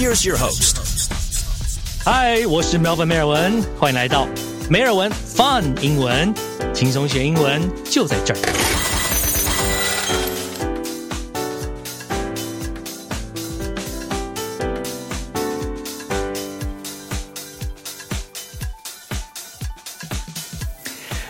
[0.00, 0.78] Here's your host.
[2.02, 4.26] 嗨，我是 Melvin 梅尔文，欢迎来到
[4.70, 6.34] 梅尔文 Fun 英文，
[6.72, 8.40] 轻松学英文就在这儿。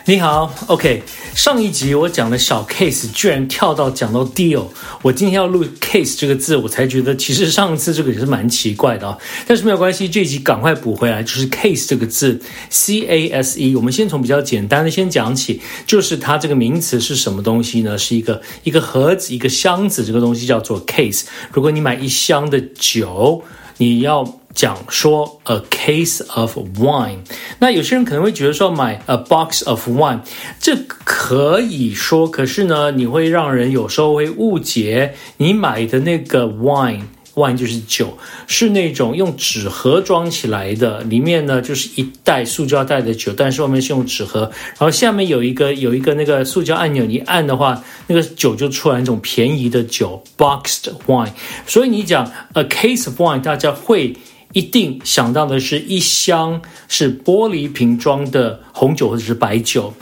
[0.05, 1.03] 你好，OK。
[1.35, 4.65] 上一集我讲的小 case 居然跳到讲到 deal，
[5.01, 9.17] 我今天要录 case 这个字，我才觉得其实上次这个也是蛮奇怪的啊。
[9.47, 13.75] 但是没有关系，这集赶快补回来，就是 case 这个字，c a s e。
[13.75, 17.97] 我们先从比较简单的先讲起，就是它这个名词是什么东西呢？
[17.97, 21.23] 是一个一个盒子，一个箱子，这个东西叫做 case。
[21.51, 23.41] 如果你买一箱的酒，
[23.81, 24.37] 你要。
[24.53, 27.19] 讲说 a case of wine，
[27.59, 30.19] 那有些人可能会觉得说买 a box of wine，
[30.59, 37.03] 这可以说，可是呢，你会让人有时候会误解你买的那个 wine。
[37.35, 51.31] Wine 就是酒，是那种用纸盒装起来的，里面呢就是一袋塑胶袋的酒，但是外面是用纸盒，然后下面有一个有一个那个塑胶按钮，你按的话，那个酒就出来那种便宜的酒，boxed wine。
[51.65, 54.15] 所以你讲 a case of wine，大家会
[54.53, 59.93] 一定想到的是一箱是玻璃瓶装的红酒或者是白酒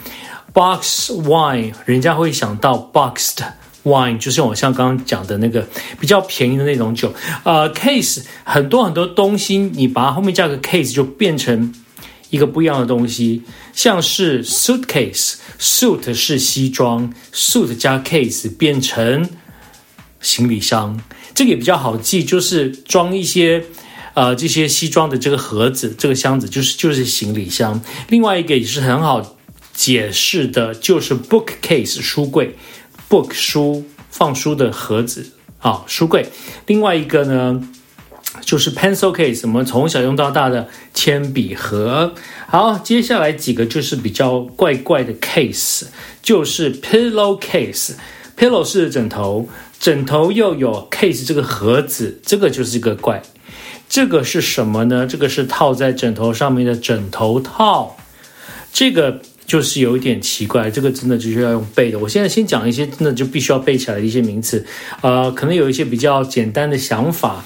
[0.53, 3.43] ，box wine，人家会想到 boxed。
[3.83, 5.67] Wine 就是我像刚刚讲的那个
[5.99, 7.13] 比较便宜的那种酒，
[7.43, 11.73] 呃，case 很多很多东西，你把它后面加个 case 就变成
[12.29, 19.29] 一个不一样的东西，像是 suitcase，suit 是西装，suit 加 case 变成
[20.19, 20.99] 行李箱，
[21.33, 23.63] 这个也比较好记，就是装一些
[24.13, 27.81] 呃这些西装的这个盒子，这个箱子就是就是行李箱。
[28.09, 29.37] 另外一个也是很好
[29.73, 32.57] 解释的，就是 bookcase 书柜。
[33.09, 36.27] Book 书放书的盒子啊，书柜。
[36.67, 37.67] 另外一个呢，
[38.41, 42.13] 就是 pencil case，我们从小用到大的铅笔盒。
[42.47, 45.87] 好，接下来几个就是比较怪怪的 case，
[46.21, 47.93] 就是 pillow case。
[48.37, 53.21] pillow 是枕头，枕头又有 case 这个盒子，这个就是一个怪。
[53.89, 55.07] 这个是什么呢？
[55.07, 57.97] 这个是套在枕头上面的枕头套。
[58.71, 59.21] 这个。
[59.49, 61.97] 就是有一点奇怪，这个真的就是要用背的。
[61.97, 64.63] 我现在先讲一些真的就必须要背起来的一些名词，
[65.01, 67.43] 呃，可能有一些比较简单的想法，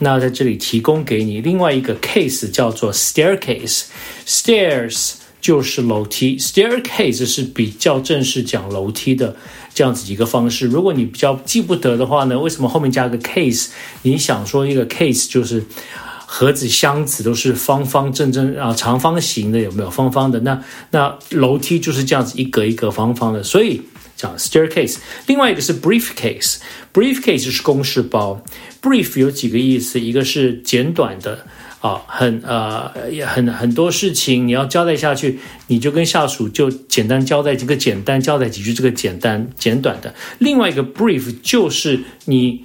[0.00, 1.40] 那在这里提供给你。
[1.40, 9.36] 另外一个 case 叫做 staircase，stairs 就是楼梯，staircase 是比较正式讲楼梯的
[9.72, 10.66] 这样子一个方式。
[10.66, 13.68] 如果你比较记不得的话呢，为什么后面加个 case？
[14.02, 15.62] 你想说一个 case 就是。
[16.28, 19.88] 盒子、箱子都是方方正正啊，长方形的有没有？
[19.88, 20.60] 方方的那
[20.90, 23.80] 那楼梯就是这样子一格一格方方的，所以
[24.16, 24.96] 讲 staircase。
[25.26, 28.42] 另外一个是 briefcase，briefcase 是公事包。
[28.82, 31.46] brief 有几个意思，一个是简短的
[31.80, 32.90] 啊，很呃
[33.24, 35.38] 很很多事情你要交代下去，
[35.68, 40.12] 你就跟下属就简单交代这个简单交代几句，这个简单简短的。
[40.38, 42.64] 另外一个 brief 就是你。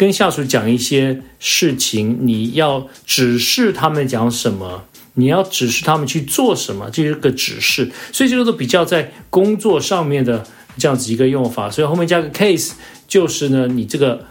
[0.00, 7.92] 跟下属讲一些事情，你要指示他们讲什么，你要指示他们去做什么，这是个指示。
[8.10, 10.42] 所以这个都比较在工作上面的
[10.78, 11.70] 这样子一个用法。
[11.70, 12.70] 所以后面加个 case，
[13.06, 14.24] 就是呢，你这个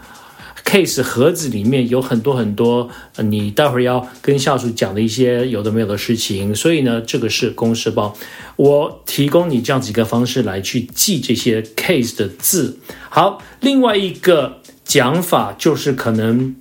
[0.64, 6.52] case 盒子里面有很多很多，你待会儿要跟下属讲的一些有的没有的事情。
[6.52, 8.12] 所以呢，这个是公事包。
[8.56, 12.80] 我提供你这样子一个方式来去记这些 case 的字。
[13.08, 14.56] 好，另外一个。
[14.90, 16.56] 讲法就是可能，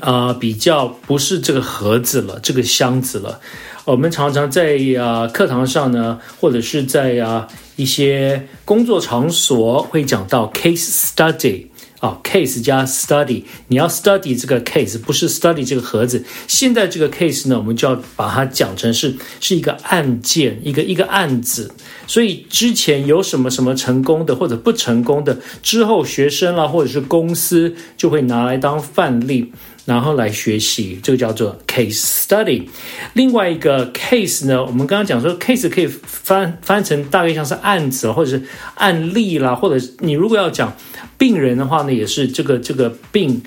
[0.00, 3.38] 啊，比较不是这个盒子了，这个箱子了。
[3.84, 11.68] 我们常常在啊课堂上呢，或者是在啊一些工作场所会讲到 case study。
[12.04, 16.22] 啊，case 加 study，你要 study 这个 case，不是 study 这个盒子。
[16.46, 21.72] 现在这个 case 呢，我们就要把它讲成是是一个案件，一个一个案子。
[22.06, 29.50] 所以之前有什么什么成功的或者不成功的，之后学生啦或者是公司就会拿来当范例。
[29.84, 32.62] 然后来学习，这个叫做 case study。
[33.12, 38.42] 另外一个 case 呢，我们刚刚讲说 case 可以翻翻成大概像是案子或者是
[38.76, 40.74] 案例啦，或者你如果要讲
[41.18, 43.42] 病人的话呢，也是这个这个病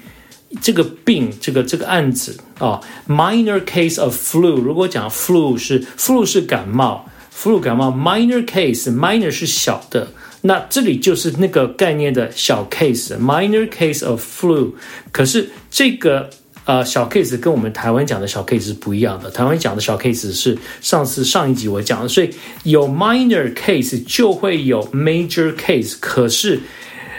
[0.61, 2.79] 这个病这个这个案子啊。
[3.07, 10.09] Minor case of flu，如果讲 flu 是 flu 是感冒，flu 感冒，minor case minor 是小的。
[10.47, 14.71] 那这里就是那个概念的小 case，minor case of flu。
[15.11, 16.29] 可是这个
[16.63, 19.29] 呃小 case 跟我们台湾讲的小 case 是不一样的。
[19.29, 22.29] 台湾讲的小 case 是上次上一集我讲的，所以
[22.63, 25.97] 有 minor case 就会有 major case。
[25.99, 26.61] 可是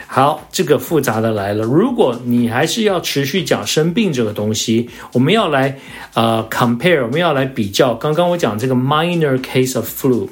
[0.06, 1.62] 好，这个复杂的来了。
[1.64, 5.78] 如果你还是要持续讲生病这个东西，我们要来
[6.14, 7.92] 呃 compare，我们要来比较。
[7.94, 10.26] 刚刚我讲这个 minor case of flu，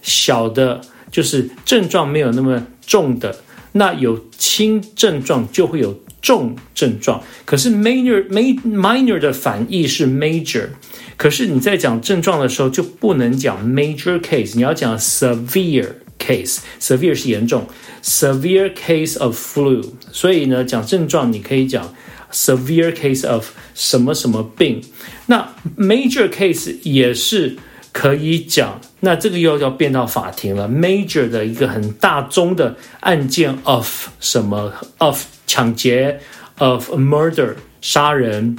[0.00, 3.36] 小的就是症状没有那么重的，
[3.72, 7.22] 那有轻症状就会有重症状。
[7.44, 10.68] 可是 minor minor 的反义是 major，
[11.16, 15.88] 可是你在讲症状的时候就不能讲 major case，你要讲 severe。
[16.18, 17.64] case severe 是严重
[18.02, 19.88] ，severe case of flu。
[20.10, 21.94] 所以呢，讲症状你可以讲
[22.32, 24.82] severe case of 什么什么病。
[25.26, 27.56] 那 major case 也是
[27.92, 28.80] 可以讲。
[29.00, 30.68] 那这个又要变到法庭了。
[30.68, 36.20] major 的一个很大宗的案件 of 什么 of 抢劫
[36.58, 38.58] of murder 杀人，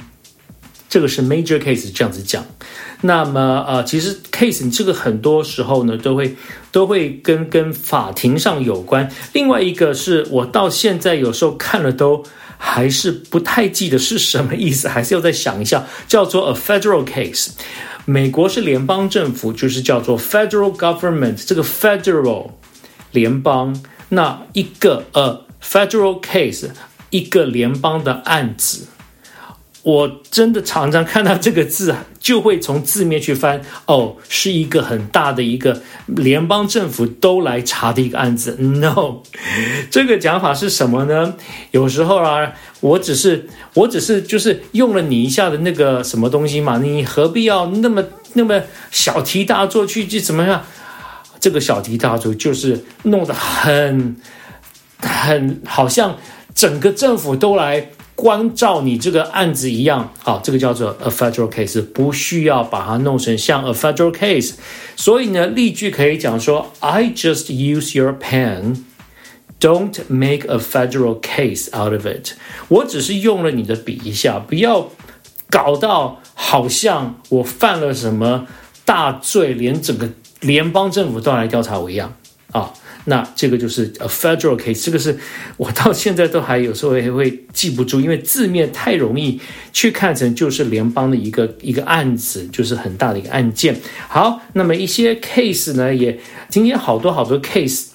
[0.88, 2.44] 这个是 major case 这样子讲。
[3.02, 6.36] 那么呃，其实 case 你这个很多时候呢都会
[6.70, 9.10] 都会跟跟法庭上有关。
[9.32, 12.22] 另外一个是我到现在有时候看了都
[12.58, 17.52] 还是不太记得是什么意思，还是要再想一下，叫做 a federal case。
[18.04, 21.44] 美国是联邦政府，就是叫做 federal government。
[21.46, 22.50] 这个 federal
[23.12, 26.70] 联邦，那一个呃 federal case
[27.10, 28.86] 一个联邦的案子。
[29.82, 33.62] 我真的常常看到这个字，就会从字面去翻。
[33.86, 38.56] 哦，是一个很大的一个联邦政府都来查的一个案子。
[38.56, 39.22] No，
[39.90, 41.34] 这个讲法是什么呢？
[41.70, 48.04] 有时候啊，我只是我只是就是用了你一下的那个什么东西嘛，你何必要那么
[48.34, 48.60] 那么
[48.90, 50.62] 小题大做去去怎么样？
[51.38, 54.16] 这个小题大做就是弄得很
[54.98, 56.18] 很好像
[56.54, 57.90] 整个政府都来。
[58.16, 64.52] 关照你这个案子一样，好，这个叫做 a federal case，不需要把它弄成像 a federal case。
[64.94, 68.76] 所以呢，例句可以讲说：I just use your pen,
[69.60, 72.32] don't make a federal case out of it。
[72.68, 74.90] 我只是用了你的笔一下，不要
[75.48, 78.46] 搞到好像我犯了什么
[78.84, 80.08] 大罪，连整个
[80.40, 82.16] 联邦政府都来调查我一样
[82.52, 82.72] 啊。
[83.06, 85.18] 那这个就是 a federal case，这个是
[85.56, 89.40] 我到现在都还有时候还会记不住，因为字面太容易
[89.72, 93.74] 去看成就是联邦的一个一个案子，就是很大的一个案件。
[94.06, 96.20] 好，那么一些 case 呢，也
[96.50, 97.86] 今天好多好多 case，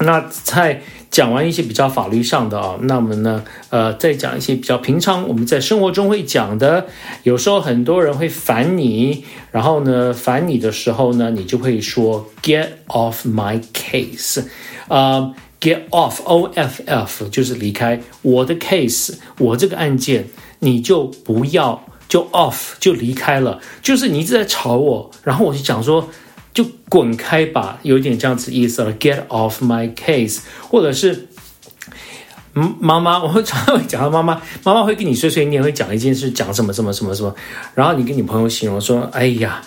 [0.00, 0.80] 那在。
[1.10, 6.86] 讲完一些比较法律上的啊，那我们呢，呃，再讲一些比较平常我们在生活中会讲的。
[7.22, 14.44] 有时候很多人会烦你，然后呢，烦你的时候呢，你就会说 “get off my case”，
[14.88, 20.26] 啊，“get off” O F F 就是离开我的 case，我这个案件，
[20.58, 26.06] 你就不要就 off 就离开了，就是你一直在吵我，然后我就讲说。
[26.58, 28.92] 就滚开吧，有点这样子意思了。
[28.94, 31.28] Get off my case，或者是，
[32.54, 37.32] 嗯，妈妈， 我会常常会讲到妈妈，妈妈会跟你碎碎念，会讲一件事，讲什么什么什么什么，
[37.76, 39.62] 然后你跟你朋友形容说，哎呀，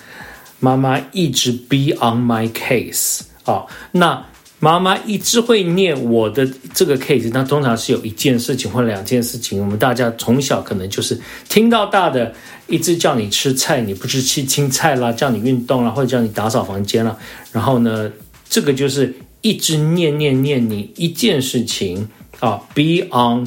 [0.60, 4.26] 妈妈一直 be on my case 啊，那。
[4.64, 9.60] 妈妈一直会念我的这个 case，那通常是有一件事情或两件事情。
[9.60, 12.32] 我们大家从小可能就是听到大的，
[12.72, 17.18] 一直叫你吃菜，你不吃青青菜啦，叫你运动啦，或者叫你打扫房间啦。
[17.52, 18.12] 然后呢，
[18.50, 22.10] 这个就是一直念念念你一件事情
[22.40, 23.46] 啊，be on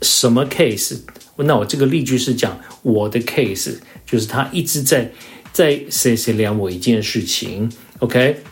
[0.00, 1.00] 什么 case？
[1.36, 3.74] 那我这个例句是讲我的 case，
[4.06, 5.10] 就是他一直在
[5.52, 8.42] 在谁谁量我一件事情，OK。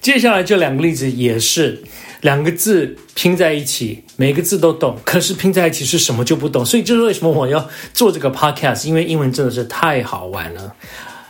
[0.00, 1.82] 接下来这两个例子也是
[2.20, 6.64] 两个字拼在一起，每个字都懂，可是拼在一起是什么就不懂。
[6.64, 10.74] 所以这是为什么我要做这个 podcast，因为英文真的是太好玩了。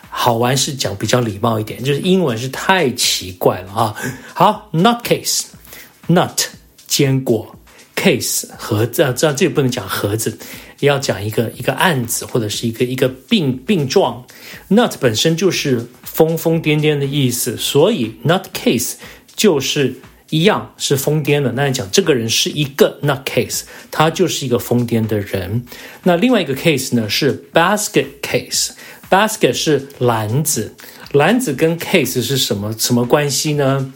[0.08, 3.96] 好玩是讲比较礼貌一点，就是英文是太奇怪了啊。
[4.32, 6.46] 好，nut case，nut
[6.86, 7.56] 坚果
[7.96, 10.38] ，case 盒子，啊、这这也不能讲盒子，
[10.80, 14.24] 要讲一个一个案子或者是一个一个病病状。
[14.70, 15.86] nut 本身就是。
[16.14, 18.92] 疯疯癫癫的意思，所以 nut case
[19.34, 19.96] 就是
[20.34, 21.52] 一样是疯癫的。
[21.52, 23.62] 那你讲这个人是一个 nut case，
[23.92, 25.64] 他就是一个疯癫的人。
[26.02, 30.74] 那另外一个 case 呢是 basket case，basket 是篮子，
[31.12, 33.92] 篮子跟 case 是什么什么关系呢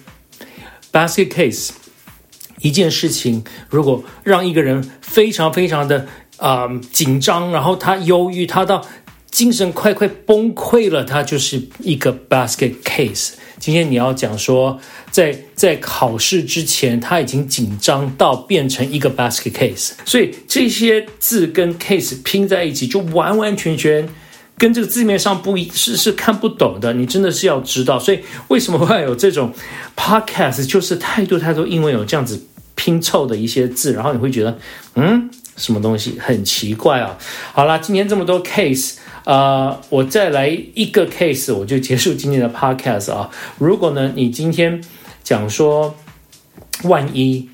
[0.93, 1.71] ？basket case
[2.61, 8.87] 一件事情，如果让一个人非常非常的啊紧张，然后他忧郁，他到。
[9.31, 13.33] 精神快快崩溃了，他就是一个 basket case。
[13.59, 14.81] 今天你要讲说，
[15.11, 19.91] 在在考试之前，他已经紧张到变成一个 basket case。
[20.05, 24.09] 所以这些字跟 case 拼在一起，就完完全全
[24.57, 26.93] 跟这个字面上不一，是是看不懂的。
[26.95, 27.99] 你真的是要知道。
[27.99, 29.53] 所以为什么会有这种
[29.97, 30.65] podcast？
[30.67, 32.41] 就是太多太多英文有这样子
[32.77, 34.57] 拼凑的一些字，然后你会觉得，
[34.95, 37.19] 嗯，什么东西很奇怪啊。
[37.53, 38.95] 好啦，今天这么多 case，
[39.29, 43.29] 呃，我再来一个 case，我就结束今天的 podcast 啊。
[43.59, 44.83] 如果呢，你今天
[45.23, 45.95] 讲说
[46.85, 47.47] 万一，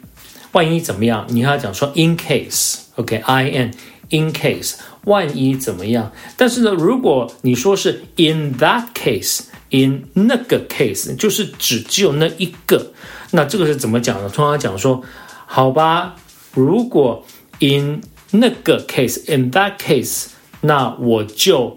[0.52, 1.26] 万一怎么样？
[1.30, 3.74] 你要讲说 in case，OK，I n
[4.10, 4.74] in case，
[5.06, 6.12] 万一怎么样？
[6.36, 12.92] 但是呢，如果你说是 in that case，in 那个 case，就是只只有那一个。
[13.32, 14.28] 那这个是怎么讲呢？
[14.28, 15.02] 通常讲说，
[15.44, 16.14] 好吧，
[16.52, 17.26] 如果
[17.58, 18.00] in
[18.30, 20.26] 那个 case，in that case，
[20.66, 21.76] 那我就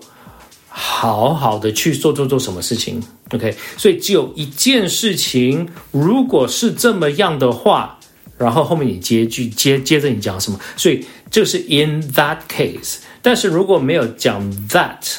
[0.70, 3.54] 好好的去做做做什么事情，OK？
[3.78, 8.00] 所以只有一件事情，如果是这么样的话，
[8.38, 10.58] 然后后面你接句接接着你讲什么？
[10.78, 13.00] 所以就是 in that case。
[13.22, 15.18] 但是如果没有讲 that，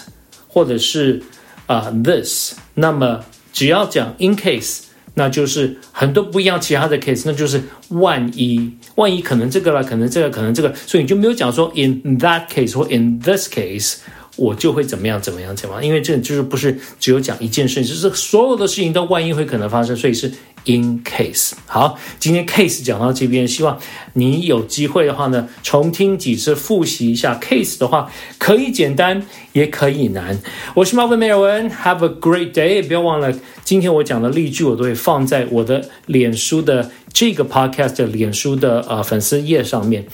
[0.48, 1.22] 或者是
[1.66, 3.22] 啊 this，那么
[3.52, 4.87] 只要讲 in case。
[5.18, 13.96] 那就是很多不一样其他的 case，那就是万一，万一可能这个了，可能这个，可能这个，所以你就没有讲说 in that case 或 in this case，
[14.36, 20.32] 我就会怎么样怎么样怎么样，因为这就是不是只有讲一件事情，就是所有的事情都万一会可能发生，所以是。
[20.64, 23.78] In case，好，今天 case 讲到这边，希望
[24.12, 30.38] 你有机会的话呢，重听几次，复习一下 case 的话，可以简单，也可以难。
[30.74, 32.86] 我是 Marvin 美尔文，Have a great day！
[32.86, 33.32] 不要忘了，
[33.64, 40.06] 今天我讲的例句，我都会放在我的脸书的这个 podcast 脸书的呃粉丝页上面，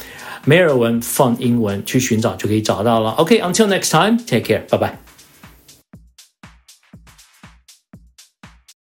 [0.44, 3.10] 梅尔文放英文去寻找就可以找到了。
[3.12, 5.13] OK，until next time，take care，拜拜。